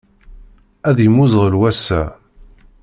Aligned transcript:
Ad 0.89 0.97
yemmuẓɣel 1.03 1.55
wass-a. 1.59 2.01